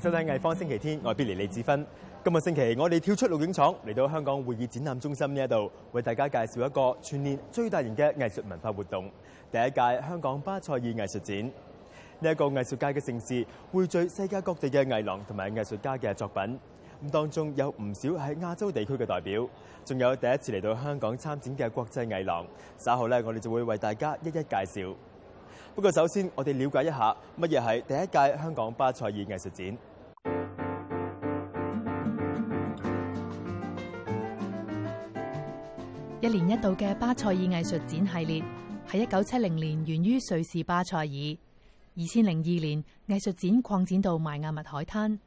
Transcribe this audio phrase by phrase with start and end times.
[0.00, 1.84] 收睇艺方星期天，我系毕尼李子芬。
[2.22, 9.10] 今日星期，我哋跳出录影厂，嚟到香港会议展览中心呢一度，为大家介绍一个全年最大型嘅艺术文化活动——
[9.50, 11.38] 第一届香港巴塞尔艺术展。
[12.20, 16.42] 呢一个艺术界嘅盛事，汇聚世界各地嘅艺廊同埋艺术家嘅作品，
[17.06, 19.48] 咁当中有唔少系亚洲地区嘅代表，
[19.86, 22.46] 仲有第一次嚟到香港参展嘅国际艺廊。
[22.76, 24.94] 稍后咧，我哋就会为大家一一介绍。
[25.76, 29.78] 不過，首先我哋了解一下乜嘢係第一屆香港巴塞爾藝術展。
[36.22, 38.42] 一年一度嘅巴塞爾藝術展系列
[38.88, 45.18] 喺一九七零年源於瑞士巴塞爾，二千零二年藝術展擴展到迈亞密海灘，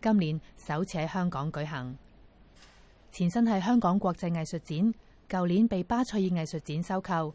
[0.00, 1.94] 今年首次喺香港舉行。
[3.12, 4.94] 前身係香港國際藝術展，
[5.42, 7.34] 舊年被巴塞爾藝術展收購。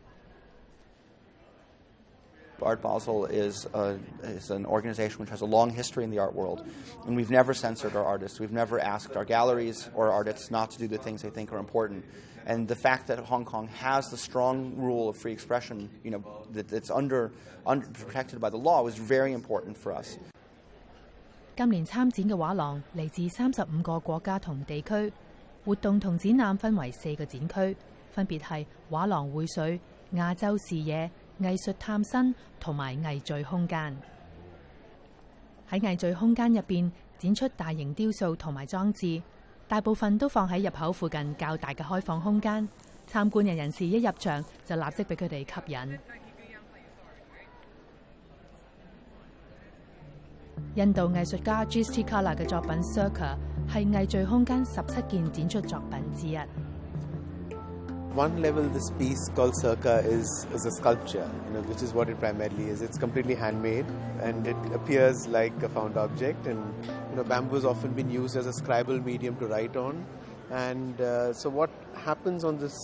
[2.63, 6.33] Art Basel is, a, is an organization which has a long history in the art
[6.35, 6.65] world,
[7.05, 8.39] and we've never censored our artists.
[8.39, 11.57] We've never asked our galleries or artists not to do the things they think are
[11.57, 12.05] important.
[12.45, 16.23] And the fact that Hong Kong has the strong rule of free expression, you know,
[16.51, 17.31] that it's under,
[17.67, 20.17] under protected by the law, was very important for us.
[21.55, 25.11] 今年參展嘅畫廊嚟自三十五個國家同地區，
[25.65, 27.77] 活動同展覽分為四個展區，
[28.13, 29.79] 分別係畫廊匯水、
[30.13, 31.11] 亞洲視野、
[31.49, 33.95] 艺术探新同埋艺聚空间
[35.69, 39.21] 喺艺聚空间入边展出大型雕塑同埋装置，
[39.67, 42.67] 大部分都放喺入口附近较大嘅开放空间。
[43.07, 45.99] 参观人人士一入场就立即俾佢哋吸引。
[50.75, 53.37] 印度艺术家 Gusti Kala 嘅作品 Circle
[53.71, 56.37] 系艺聚空间十七件展出作品之一。
[58.15, 62.19] one level, this piece called Circa is, is a sculpture, you know, which is what it
[62.19, 62.81] primarily is.
[62.81, 63.85] It's completely handmade
[64.21, 66.45] and it appears like a found object.
[66.45, 66.73] And
[67.09, 70.05] you know, bamboo has often been used as a scribal medium to write on.
[70.51, 72.77] And uh, so, what happens on this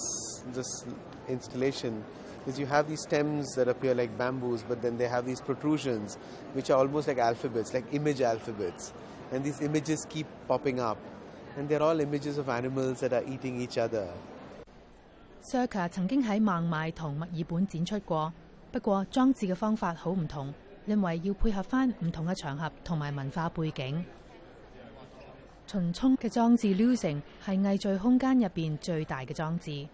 [0.54, 0.86] this
[1.28, 2.04] installation
[2.48, 6.16] is you have these stems that appear like bamboos, but then they have these protrusions,
[6.54, 8.94] which are almost like alphabets, like image alphabets.
[9.34, 10.98] And these images keep popping up,
[11.58, 14.08] and they're all images of animals that are eating each other.
[15.50, 18.34] s c r k a 曾经喺孟買同墨爾本展出過，
[18.70, 20.54] 不過裝置嘅方法好唔同，
[20.86, 24.04] 因為要配合翻唔同嘅場合同埋文化背景。
[25.66, 29.88] 秦冲嘅裝置《Losing》係藝聚空間入边最大嘅裝置，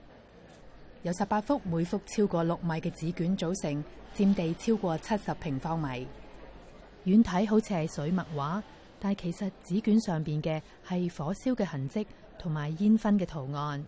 [1.03, 3.83] 由十八幅每幅超過六米嘅紙卷組成，
[4.15, 6.07] 佔地超過七十平方米。
[7.05, 8.59] 遠睇好似係水墨畫，
[8.99, 12.03] 但其實紙卷上边嘅係火燒嘅痕跡
[12.39, 13.85] 同埋煙燻嘅圖案。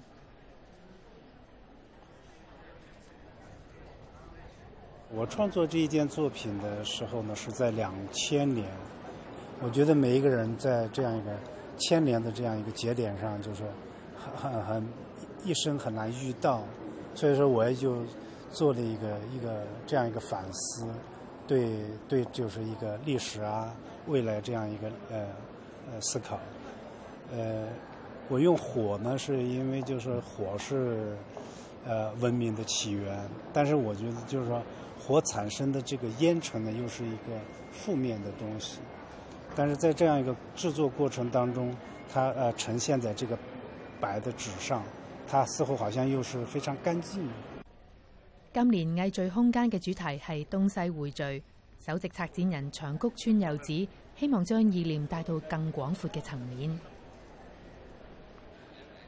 [5.17, 8.67] 我创作这一件作品的时候呢，是在两千年。
[9.61, 11.31] 我觉得每一个人在这样一个
[11.77, 13.63] 千年的这样一个节点上，就是
[14.19, 14.87] 很很很
[15.45, 16.61] 一生很难遇到，
[17.13, 18.03] 所以说我也就
[18.51, 20.85] 做了一个一个这样一个反思，
[21.47, 21.71] 对
[22.09, 23.73] 对，就是一个历史啊、
[24.07, 25.17] 未来这样一个呃
[25.93, 26.37] 呃思考。
[27.31, 27.63] 呃，
[28.27, 31.15] 我用火呢，是因为就是火是
[31.87, 33.17] 呃文明的起源，
[33.53, 34.61] 但是我觉得就是说。
[34.99, 37.39] 火产生的这个烟尘呢，又是一个
[37.71, 38.79] 负面的东西。
[39.55, 41.73] 但是在这样一个制作过程当中，
[42.11, 43.37] 它呃，呈现在这个
[43.99, 44.83] 白的纸上，
[45.27, 47.27] 它似乎好像又是非常干净。
[48.53, 51.43] 今年艺聚空间嘅主题系东西汇聚，
[51.85, 53.65] 首席策展人长谷川柚子
[54.15, 56.79] 希望将意念带到更广阔嘅层面。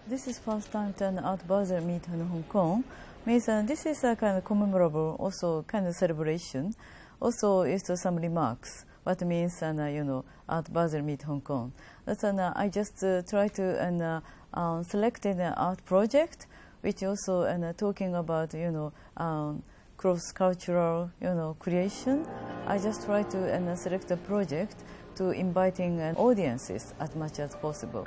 [0.10, 2.86] This is first time an art bazaar meet in Hong Kong.
[3.26, 6.74] Means this is a kind of commemorable, also kind of celebration.
[7.22, 8.86] Also, is some remarks.
[9.04, 11.74] What means, and uh, you know, art bazaar meet Hong Kong.
[12.06, 14.22] That's an uh, I just uh, try to and uh,
[14.54, 16.48] uh, selected an art project,
[16.82, 18.94] which also and talking about you know.
[19.18, 19.62] Um,
[19.98, 22.24] cross-cultural, you know, creation.
[22.68, 24.76] I just try to and select a project
[25.16, 28.06] to inviting uh, audiences as much as possible.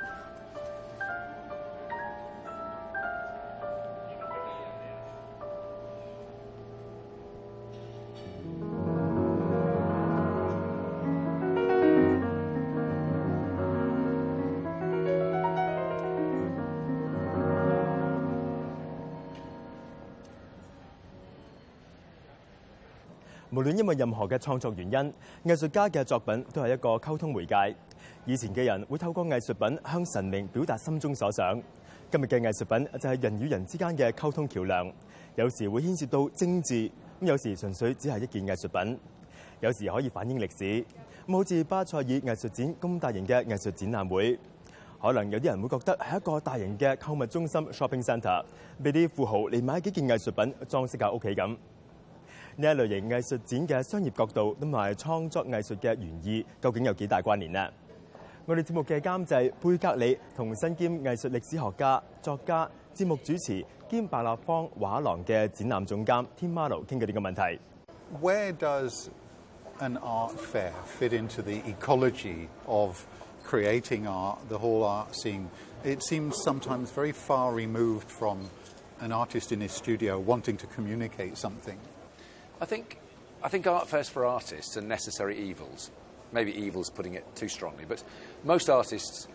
[23.53, 27.53] 無論因為任何嘅創作原因，藝術家嘅作品都係一個溝通媒介。
[28.25, 31.61] 以前嘅人會透过藝術品向神明表達心中所想，
[32.09, 34.89] 今日嘅藝術品就係人與人之間嘅溝通橋梁。
[35.35, 36.89] 有時會牽涉到政治，
[37.19, 38.97] 咁有時純粹只係一件藝術品。
[39.59, 40.85] 有時可以反映歷史，
[41.27, 44.39] 咁好似巴塞爾藝術展咁大型嘅藝術展覽會，
[45.01, 48.45] 可能有啲人會覺得係一個大型嘅購物中心 （shopping centre），
[48.81, 51.57] 俾啲富豪嚟買幾件藝術品裝飾下屋企咁。
[52.57, 57.67] 呢一類型藝術展嘅商業角度，同埋創作藝術嘅原意，究竟有幾大關聯呢？
[58.45, 67.59] 我哋節目嘅監製貝格里，同身兼藝術歷史學家、作家、節目主持兼白立方畫廊嘅展覽總監天马路，倾過呢個問題。
[68.21, 69.07] Where does
[69.79, 73.05] an art fair fit into the ecology of
[73.47, 74.37] creating art?
[74.49, 75.47] The whole art scene
[75.85, 78.49] it seems sometimes very far removed from
[78.99, 81.77] an artist in his studio wanting to communicate something.
[82.61, 82.99] I think,
[83.41, 85.89] I think art fairs for artists are necessary evils.
[86.31, 88.03] Maybe evil's putting it too strongly, but
[88.43, 89.27] most artists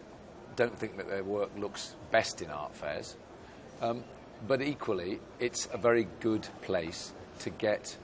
[0.55, 3.17] don't think that their work looks best in art fairs.
[3.82, 4.05] Um,
[4.46, 7.96] but equally, it's a very good place to get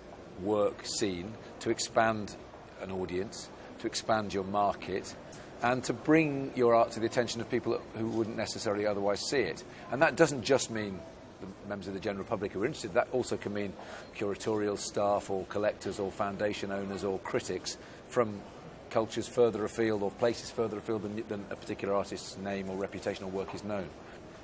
[0.42, 2.34] work seen, to expand
[2.82, 3.48] an audience,
[3.78, 5.14] to expand your market,
[5.62, 9.38] and to bring your art to the attention of people who wouldn't necessarily otherwise see
[9.40, 9.62] it.
[9.92, 10.98] And that doesn't just mean
[11.42, 12.94] the members of the general public who are interested.
[12.94, 13.72] That also can mean
[14.16, 17.76] curatorial staff or collectors or foundation owners or critics
[18.08, 18.40] from
[18.90, 23.24] cultures further afield or places further afield than, than a particular artist's name or reputation
[23.24, 23.88] or work is known.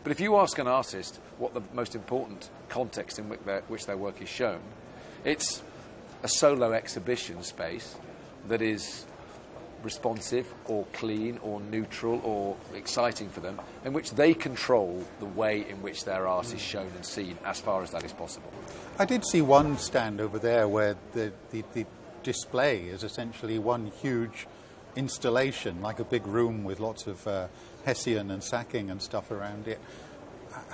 [0.03, 3.87] But if you ask an artist what the most important context in which their, which
[3.87, 4.61] their work is shown,
[5.25, 5.63] it's
[6.23, 7.95] a solo exhibition space
[8.47, 9.05] that is
[9.83, 15.61] responsive or clean or neutral or exciting for them, in which they control the way
[15.69, 18.53] in which their art is shown and seen as far as that is possible.
[18.99, 21.87] I did see one stand over there where the, the, the
[22.23, 24.47] display is essentially one huge
[24.97, 27.47] installation, like a big room with lots of uh,
[27.85, 29.79] Hessian and sacking and stuff around it.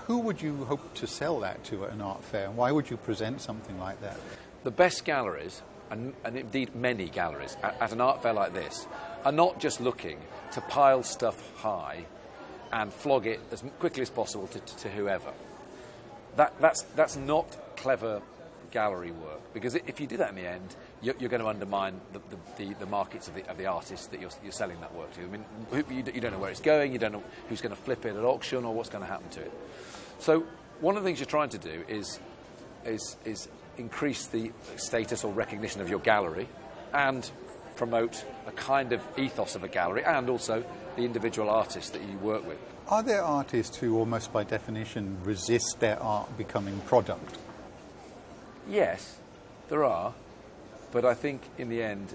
[0.06, 2.50] Who would you hope to sell that to at an art fair?
[2.50, 4.16] Why would you present something like that?
[4.62, 5.60] The best galleries
[5.90, 8.86] and, and indeed many galleries, at, at an art fair like this,
[9.24, 10.18] are not just looking
[10.52, 12.04] to pile stuff high
[12.72, 15.32] and flog it as quickly as possible to, to, to whoever.
[16.36, 17.46] That, that's, that's not
[17.76, 18.22] clever
[18.72, 22.00] gallery work because if you do that in the end, you're, you're going to undermine
[22.12, 22.36] the, the,
[22.68, 25.20] the, the markets of the, of the artists that you're, you're selling that work to.
[25.22, 27.80] I mean, you, you don't know where it's going, you don't know who's going to
[27.80, 29.52] flip it at auction or what's going to happen to it.
[30.18, 30.44] So,
[30.80, 32.18] one of the things you're trying to do is,
[32.84, 33.48] is, is
[33.78, 36.48] increase the status or recognition of your gallery
[36.92, 37.28] and
[37.76, 40.64] promote a kind of ethos of a gallery and also
[40.96, 42.58] the individual artists that you work with.
[42.88, 47.36] Are there artists who almost by definition resist their art becoming product?
[48.68, 49.18] Yes,
[49.68, 50.14] there are,
[50.92, 52.14] but I think in the end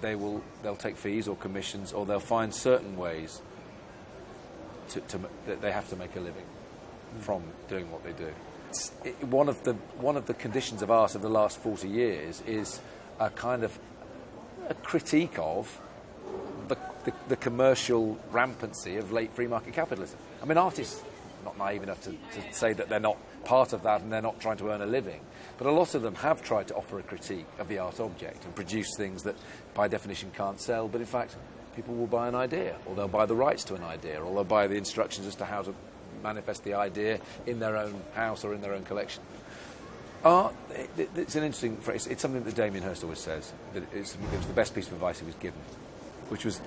[0.00, 3.40] they will they'll take fees or commissions or they'll find certain ways
[4.90, 6.44] to, to, that they have to make a living
[7.16, 7.20] mm.
[7.20, 8.32] from doing what they do
[9.04, 12.42] it, one of the one of the conditions of art of the last forty years
[12.46, 12.80] is
[13.20, 13.78] a kind of
[14.68, 15.80] a critique of
[16.68, 20.18] the, the, the commercial rampancy of late free market capitalism.
[20.42, 21.02] I mean, artists
[21.44, 24.38] not naive enough to, to say that they're not part of that and they're not
[24.40, 25.20] trying to earn a living.
[25.56, 28.44] But a lot of them have tried to offer a critique of the art object
[28.44, 29.36] and produce things that,
[29.72, 30.86] by definition, can't sell.
[30.88, 31.36] But in fact,
[31.76, 34.44] people will buy an idea, or they'll buy the rights to an idea, or they'll
[34.44, 35.74] buy the instructions as to how to
[36.22, 39.22] manifest the idea in their own house or in their own collection.
[40.24, 40.54] Art,
[40.96, 42.06] it, it's an interesting phrase.
[42.06, 45.20] It's something that Damien Hirst always says, that it was the best piece of advice
[45.20, 45.58] he was given,
[46.28, 46.60] which was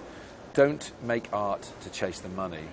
[0.53, 2.63] don't make art to chase the money,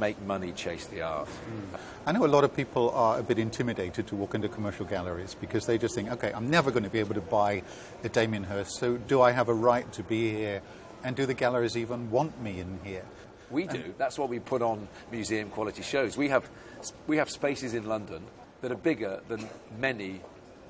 [0.00, 1.28] make money chase the art.
[1.28, 1.78] Mm.
[2.06, 5.34] I know a lot of people are a bit intimidated to walk into commercial galleries
[5.38, 7.62] because they just think, okay, I'm never going to be able to buy
[8.02, 10.62] a Damien Hirst, so do I have a right to be here?
[11.04, 13.02] And do the galleries even want me in here?
[13.52, 13.94] We do.
[13.98, 16.16] That's why we put on museum quality shows.
[16.16, 16.48] We have,
[17.06, 18.22] we have spaces in London
[18.62, 19.46] that are bigger than
[19.78, 20.22] many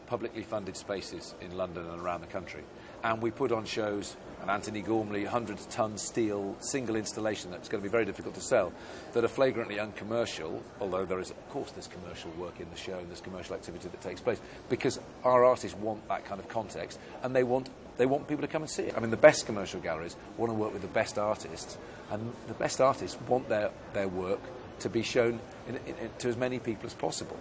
[0.08, 2.62] publicly funded spaces in London and around the country.
[3.04, 7.82] And we put on shows, an Anthony Gormley 100 ton steel single installation that's going
[7.82, 8.72] to be very difficult to sell,
[9.12, 12.98] that are flagrantly uncommercial, although there is, of course, there's commercial work in the show
[12.98, 16.98] and there's commercial activity that takes place, because our artists want that kind of context
[17.22, 18.94] and they want they want people to come and see it.
[18.96, 21.76] I mean, the best commercial galleries want to work with the best artists,
[22.10, 24.40] and the best artists want their, their work
[24.80, 27.36] to be shown in, in, to as many people as possible.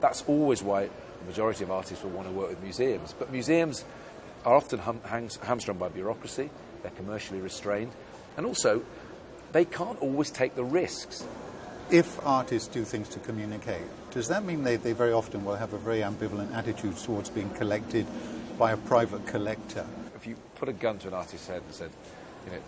[0.00, 3.14] That's always why the majority of artists will want to work with museums.
[3.18, 3.84] But museums
[4.44, 6.50] are often hum, hangs, hamstrung by bureaucracy,
[6.82, 7.92] they're commercially restrained,
[8.36, 8.82] and also
[9.52, 11.24] they can't always take the risks.
[11.90, 15.72] If artists do things to communicate, does that mean they, they very often will have
[15.72, 18.06] a very ambivalent attitude towards being collected
[18.58, 19.84] by a private collector.
[20.14, 21.90] If you put a gun to an artist's head and said,
[22.46, 22.58] you know,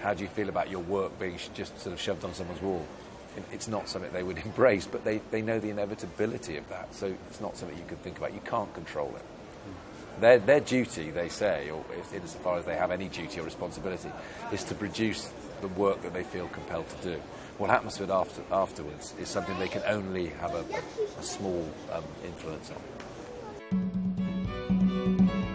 [0.00, 2.86] how do you feel about your work being just sort of shoved on someone's wall?
[3.52, 6.94] It's not something they would embrace, but they, they know the inevitability of that.
[6.94, 8.34] So it's not something you can think about.
[8.34, 9.22] You can't control it.
[9.22, 10.20] Hmm.
[10.20, 14.10] Their, their, duty, they say, or insofar as they have any duty or responsibility,
[14.52, 15.30] is to produce
[15.60, 17.20] the work that they feel compelled to do.
[17.58, 20.64] What happens to it after, afterwards is something they can only have a,
[21.18, 22.80] a small um, influence on.
[24.88, 25.45] Thank you.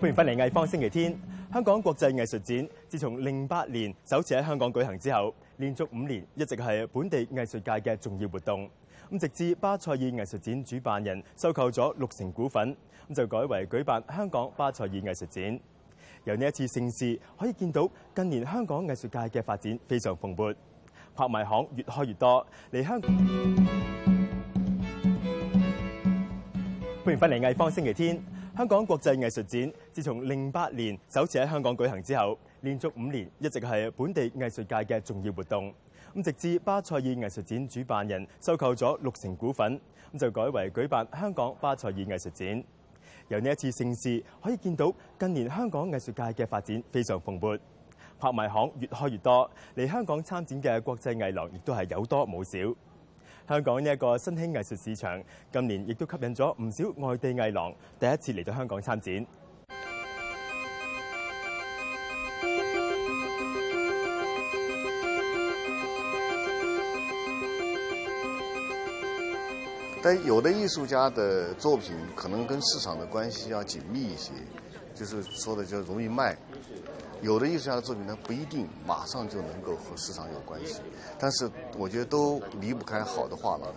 [0.00, 1.12] 欢迎翻嚟《艺方星期天》。
[1.52, 8.70] 香港国际艺术展自从零八年首次喺香港举行之后，连续五年一直系本地艺术界嘅重要活动。
[9.10, 12.76] 咁直至巴塞尔艺术展主办人收购咗六成股份，
[13.10, 15.60] 咁就改为举办香港巴塞尔艺术展。
[16.22, 20.54] 由呢一次盛事可以见到，近年香港艺术界嘅发展非常蓬勃，
[21.16, 22.46] 拍卖行越开越多。
[22.70, 23.10] 嚟香港，
[27.04, 28.16] 欢迎翻嚟《艺方星期天》。
[28.58, 35.72] 香港國際藝術展自從零八年首次喺香港舉行之後，連續五年一直係本地藝術界嘅重要活動。
[36.16, 39.80] 咁直至巴塞爾藝術展主辦人收購咗六成股份，
[40.12, 42.64] 咁就改為舉辦香港巴塞爾藝術展。
[43.28, 47.56] 由呢一次盛事可以見到，近年香港藝術界嘅發展非常蓬勃，
[48.18, 52.74] 拍賣行越開越多，嚟香港參展嘅國際藝廊亦都係有多冇少。
[53.48, 59.26] 香港呢一個新興藝術市場，今年亦都吸引咗唔少外地藝廊第一次嚟到香港參展。
[70.02, 74.32] 但有的藝術家的作品，可能跟市場的關係要緊密一些，
[74.94, 76.36] 就是說的就容易賣。
[77.20, 80.80] 有的艺术家的作品呢，不一定马上就能够和市场有关系，
[81.18, 83.68] 但是我觉得都离不开好的画廊。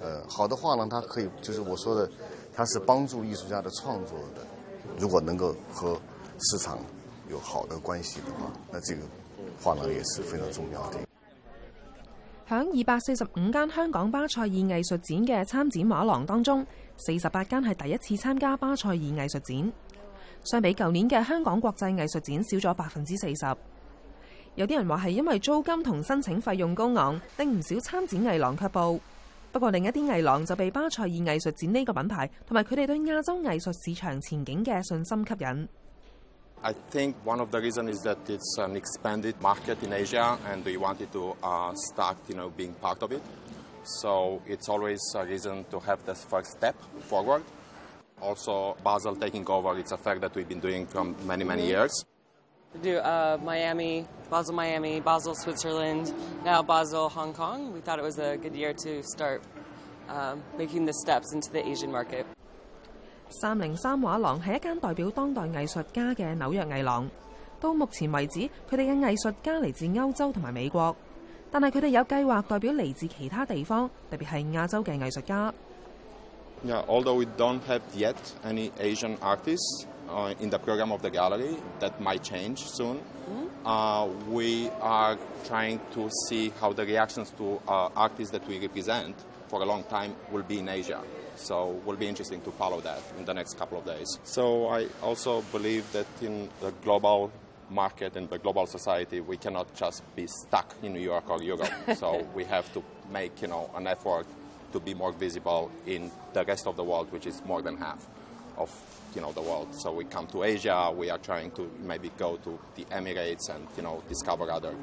[0.00, 2.08] 呃，好的画廊，它可以就是我说的，
[2.54, 4.42] 它是帮助艺术家的创作的。
[5.00, 5.98] 如果能够和
[6.38, 6.78] 市场
[7.28, 9.02] 有好的关系的话，那这个
[9.60, 10.98] 画廊也是非常重要的。
[12.48, 16.64] 响二百四十五间香港巴塞尔艺术展嘅参展画廊当中，
[16.98, 19.72] 四十八间系第一次参加巴塞尔艺术展。
[20.46, 23.56] 相比舊年嘅香港國際藝術展少咗百分之四十，
[24.54, 29.00] 有啲人話係因為租金同申請費用高昂，令唔少參展藝廊卻步。
[29.50, 35.68] 不過另一啲藝廊就被巴塞爾藝術展呢個品牌同埋佢哋對亞洲藝術市場前景嘅信心吸引。
[36.62, 40.76] I think one of the reasons is that it's an expanded market in Asia and we
[40.76, 41.34] wanted to
[41.74, 43.20] start, you know, being part of it.
[43.84, 46.74] So it's always a reason to have this first step
[47.08, 47.42] forward.
[48.20, 52.04] also Basel taking over its effect that we've been doing for many, many years.
[52.82, 56.12] Do uh, Miami, Basel, Miami, Basel, Switzerland,
[56.44, 57.72] now Basel, Hong Kong.
[57.72, 59.42] We thought it was a good year to start
[60.08, 62.26] um, making the steps into the Asian market.
[63.28, 67.08] 三零三画廊系一间代表当代艺术家嘅纽约艺廊。
[67.60, 70.94] 到目前为止，佢哋嘅艺术家嚟自欧洲同埋美国，
[71.50, 75.52] 但系佢哋有计划代表嚟自其他地方，特别系亚洲嘅艺术家。
[76.64, 81.56] Yeah, although we don't have yet any Asian artists uh, in the program of the gallery,
[81.80, 82.96] that might change soon.
[82.96, 83.66] Mm-hmm.
[83.66, 89.14] Uh, we are trying to see how the reactions to uh, artists that we represent
[89.48, 91.00] for a long time will be in Asia.
[91.36, 94.18] So it will be interesting to follow that in the next couple of days.
[94.24, 97.30] So I also believe that in the global
[97.68, 101.68] market and the global society, we cannot just be stuck in New York or Europe.
[101.96, 102.82] so we have to
[103.12, 104.26] make you know an effort
[104.72, 108.06] to be more visible in the rest of the world, which is more than half
[108.56, 108.70] of
[109.14, 109.68] you know the world.
[109.74, 110.90] So we come to Asia.
[110.94, 114.74] We are trying to maybe go to the Emirates and you know discover other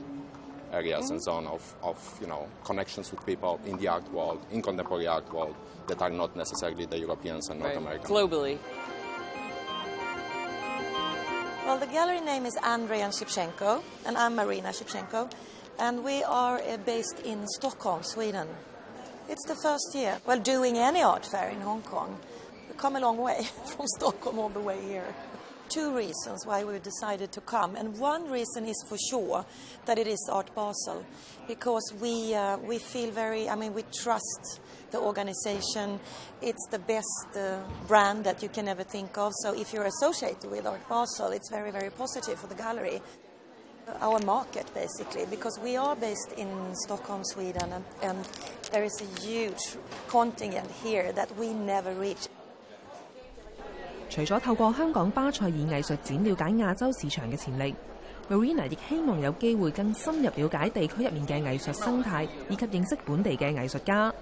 [0.72, 1.48] areas and so mm-hmm.
[1.48, 5.32] on of, of you know connections with people in the art world, in contemporary art
[5.34, 5.56] world
[5.88, 8.10] that are not necessarily the Europeans and North Americans.
[8.10, 8.58] Globally.
[11.66, 15.32] Well, the gallery name is Andrei and Shipchenko, and I'm Marina Shipchenko,
[15.80, 18.48] and we are uh, based in Stockholm, Sweden.
[19.30, 20.20] It's the first year.
[20.26, 22.20] Well, doing any art fair in Hong Kong.
[22.68, 25.08] We've come a long way from Stockholm all the way here.
[25.70, 29.46] Two reasons why we decided to come, and one reason is for sure
[29.86, 31.04] that it is Art Basel,
[31.48, 33.50] because we uh, we feel very.
[33.50, 34.60] I mean, we trust
[34.92, 36.00] the organization.
[36.42, 39.32] It's the best uh, brand that you can ever think of.
[39.42, 43.02] So if you're associated with Art Basel, it's very very positive for the gallery.
[54.10, 57.76] 除咗透过香港巴塞尔艺术展了解亚洲市场嘅潜力
[58.30, 64.14] ，Marina 亦希望有机会更深入了解地区入面嘅艺术生态，以及认识本地嘅艺术家。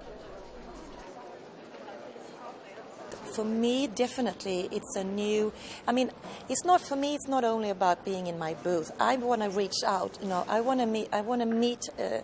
[3.34, 5.52] for me, definitely, it's a new.
[5.86, 6.10] I mean,
[6.48, 7.14] it's not for me.
[7.14, 8.90] It's not only about being in my booth.
[9.00, 10.18] I want to reach out.
[10.22, 11.08] You know, I want to meet.
[11.12, 12.20] I want to meet uh,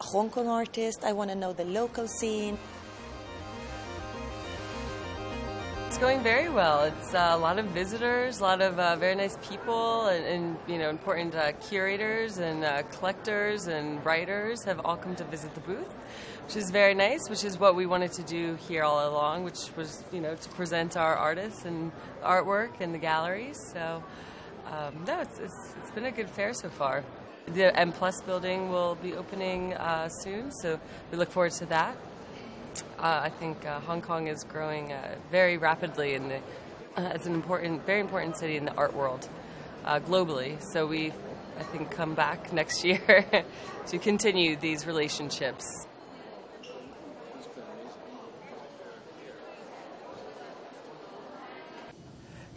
[0.00, 1.04] Hong Kong artists.
[1.04, 2.58] I want to know the local scene.
[5.86, 6.84] It's going very well.
[6.84, 10.56] It's uh, a lot of visitors, a lot of uh, very nice people, and, and
[10.68, 15.52] you know, important uh, curators and uh, collectors and writers have all come to visit
[15.54, 15.92] the booth
[16.50, 19.70] which is very nice, which is what we wanted to do here all along, which
[19.76, 21.92] was, you know, to present our artists and
[22.24, 23.56] artwork in the galleries.
[23.72, 24.02] So,
[24.66, 27.04] um, no, it's, it's, it's been a good fair so far.
[27.46, 30.80] The M Plus building will be opening uh, soon, so
[31.12, 31.96] we look forward to that.
[32.98, 36.40] Uh, I think uh, Hong Kong is growing uh, very rapidly in the,
[36.96, 39.28] it's uh, an important, very important city in the art world
[39.84, 40.56] uh, globally.
[40.72, 41.12] So we,
[41.60, 43.24] I think, come back next year
[43.86, 45.86] to continue these relationships.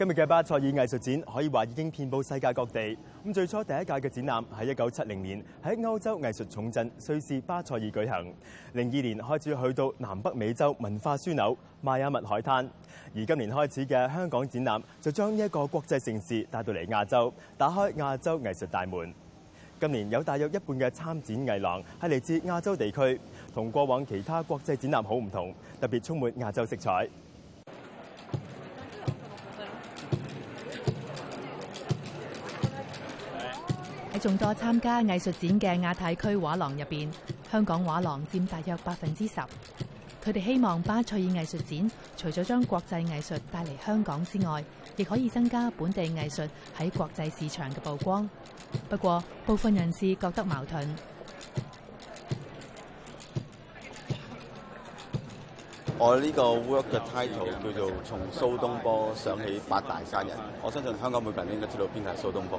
[0.06, 2.98] 今日嘅巴塞尔艺术展可以话已经遍布世界各地。
[3.26, 8.34] 咁最初第一届嘅展览喺一九七零年喺欧洲艺术重镇瑞士巴塞尔举行。
[8.74, 12.70] 零二年开始去到南北美洲文化枢纽迈阿密海滩，
[13.16, 19.14] 而今年开始嘅香港展览就将呢一个国际盛事带到嚟亚洲，打开亚洲艺术大门。
[19.80, 23.22] 今年有大约一半嘅参展艺廊系嚟自亚洲地区，
[23.54, 27.08] 同过往其他国际展览好唔同，特别充满亚洲色彩。
[34.24, 37.12] 众多参加艺术展嘅亚太区画廊入边，
[37.52, 39.34] 香港画廊占大约百分之十。
[40.24, 44.64] 佢哋希望巴塞尔艺术展除咗将国际艺术带嚟香港之外，
[44.96, 46.42] 亦可以增加本地艺术
[46.80, 48.30] 喺国际市场嘅曝光。
[48.88, 50.96] 不过，部分人士觉得矛盾。
[55.98, 62.58] 我呢个 work 嘅 title 叫做《从苏东坡想起八大山人》，我相信香港每人应该知道边系苏东坡。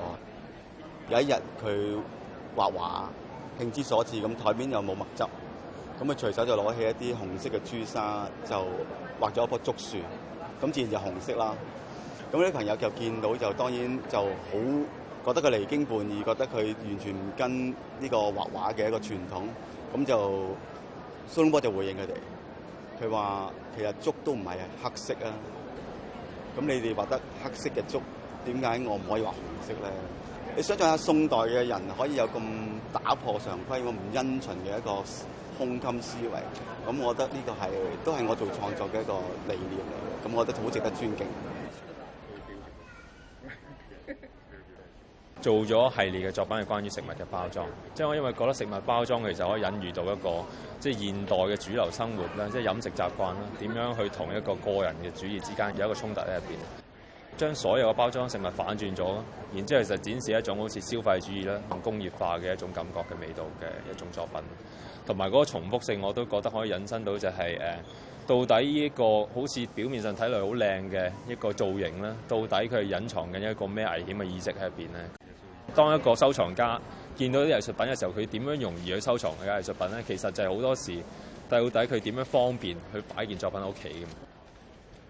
[1.11, 1.69] 有一日佢
[2.57, 3.03] 畫畫，
[3.61, 8.57] 興之所至咁台面又冇墨汁，咁啊隨手就攞起一啲紅色嘅朱砂，就
[9.21, 9.99] 畫咗一樖竹樹，
[10.63, 11.55] 咁自然就紅色啦。
[12.33, 14.57] 咁啲朋友就見到就當然就好
[15.27, 19.43] 覺得佢離經叛意，覺得佢完全唔跟呢個畫畫嘅一個傳統。
[19.95, 20.41] 咁就
[21.29, 25.29] 孫樞就回應佢哋，佢話其實竹都唔係黑色啊，
[26.59, 28.01] 咁你哋畫得黑色嘅竹，
[28.47, 29.91] 點解我唔可以畫紅色咧？
[30.57, 32.41] 你想象下宋代嘅人可以有咁
[32.93, 34.91] 打破常规、我唔遵循嘅一个
[35.59, 36.39] 胸襟思维，
[36.93, 39.15] 咁我觉得呢个系都系我做创作嘅一个
[39.49, 41.27] 理念，嚟咁我觉得好值得尊敬。
[45.41, 50.37] 做咗系列嘅作品系关于食物嘅包装，即系我因为觉得食物包装其实可以隐喻到一个
[50.79, 56.84] 即系现代嘅主流生活啦，即系饮食习惯啦，点样去同一个个人嘅主义之间有一个冲突喺入边。
[57.37, 59.15] 將所有嘅包裝食物反轉咗，
[59.53, 64.41] 然之後就展示一種好似消費主義啦、同工業化嘅一種感覺嘅味道嘅一種作品。
[65.07, 67.67] 同埋嗰個重複性，我都覺得可以引申到就係誒，
[68.27, 75.11] 到底呢一個好似表面上睇落好靚嘅一個造型咧，到底佢隱藏緊一個咩危險嘅意識喺入邊咧？
[75.75, 76.81] 當一個收藏家
[77.17, 80.05] 見到啲藝術品嘅時候，佢點樣容易去收藏嘅藝術品咧？
[80.07, 80.99] 其實就係好多時，
[81.49, 84.07] 到底佢點樣方便去擺件作品喺屋企咁？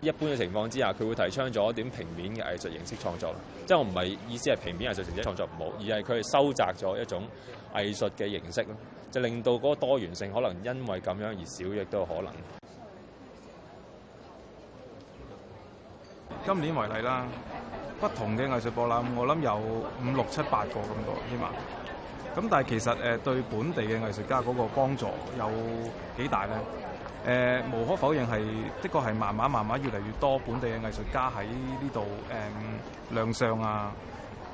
[0.05, 3.35] 一般嘅情況之下，佢會提倡咗點平面嘅藝術形式創作。
[3.64, 7.23] 即係我唔係意思係平面藝術形式創作唔好，而係佢係收窄咗一種
[7.75, 8.77] 藝術嘅形式咯，
[9.11, 12.27] 就令到嗰個多元性可能因為咁樣而少，亦都有可能。
[16.45, 17.27] 今年為例啦，
[17.99, 21.49] 不同嘅藝術博覽，我諗有五六七八個咁多，起碼。
[22.37, 25.07] 咁但係其實誒對本地嘅藝術家嗰個幫助
[25.38, 25.49] 有
[26.19, 26.53] 幾大咧？
[27.25, 28.41] 誒無可否認係
[28.83, 32.03] 的確係慢慢慢慢越嚟越多本地嘅藝術家喺呢度
[33.11, 33.91] 誒亮相啊，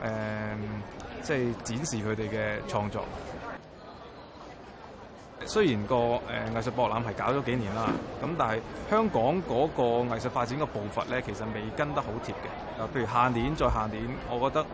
[0.01, 0.11] 誒
[1.21, 3.03] 即係展示佢哋嘅創作。
[5.47, 6.21] 雖然個誒
[6.55, 7.91] 藝術博覽係搞咗幾年啦，
[8.23, 9.83] 咁但係香港嗰個
[10.15, 12.81] 藝術發展嘅步伐咧，其實未跟得好貼嘅。
[12.81, 14.65] 啊，譬如下年再下年，我覺得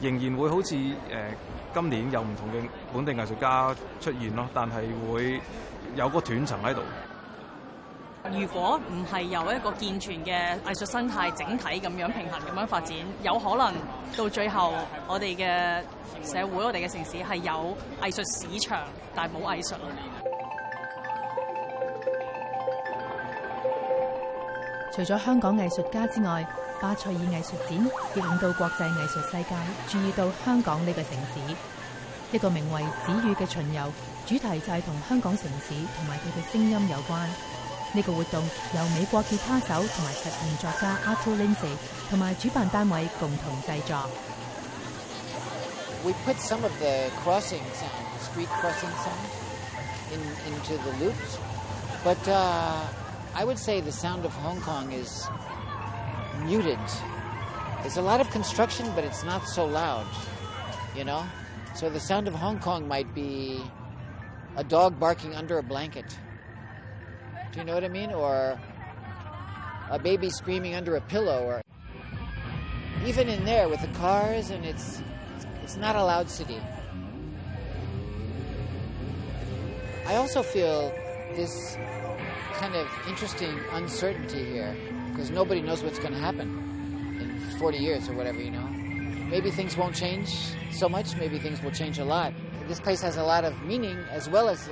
[0.00, 0.94] 誒仍然會好似誒
[1.74, 4.72] 今年有唔同嘅本地藝術家出現咯，但係
[5.12, 5.40] 會。
[5.96, 6.80] 有個斷層喺度。
[8.32, 13.72] 如果唔係由一個健全嘅藝術生態整體咁樣平衡咁樣發展，有可能
[14.16, 14.72] 到最後
[15.06, 15.82] 我哋嘅
[16.24, 18.78] 社會、我哋嘅城市係有藝術市場，
[19.14, 19.74] 但係冇藝術。
[24.94, 26.46] 除咗香港藝術家之外，
[26.80, 29.56] 巴塞爾藝術展亦引到國際藝術世界
[29.88, 31.54] 注意到香港呢個城市。
[32.32, 33.82] 一個名為子語》嘅巡遊。
[34.26, 37.28] 主題就係同香港城市同埋佢嘅聲音有關。
[37.92, 41.76] 呢個活動由美國吉他手同埋實驗作家 Arthur Lindsay
[42.10, 44.08] 同埋主辦單位共同製作。
[46.04, 49.30] We put some of the crossing sounds, street crossing sounds,
[50.12, 50.20] in,
[50.52, 51.38] into the loops,
[52.02, 52.80] but uh,
[53.34, 55.26] I would say the sound of Hong Kong is
[56.44, 56.78] muted.
[57.82, 60.06] There's a lot of construction, but it's not so loud,
[60.96, 61.22] you know?
[61.74, 63.60] So the sound of Hong Kong might be
[64.56, 66.18] a dog barking under a blanket.
[67.52, 68.12] Do you know what I mean?
[68.12, 68.58] Or
[69.90, 71.62] a baby screaming under a pillow, or
[73.04, 75.02] even in there with the cars, and it's
[75.62, 76.60] it's not a loud city.
[80.06, 80.90] I also feel
[81.34, 81.76] this
[82.54, 84.76] kind of interesting uncertainty here
[85.10, 88.60] because nobody knows what's going to happen in 40 years or whatever, you know.
[88.68, 90.30] Maybe things won't change
[90.70, 92.34] so much, maybe things will change a lot.
[92.68, 94.70] This place has a lot of meaning as well as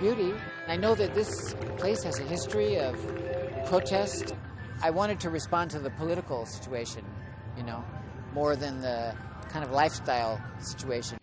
[0.00, 0.32] beauty.
[0.66, 2.94] I know that this place has a history of
[3.66, 4.34] protest.
[4.82, 7.04] I wanted to respond to the political situation,
[7.56, 7.84] you know,
[8.32, 9.14] more than the
[9.50, 11.18] kind of lifestyle situation.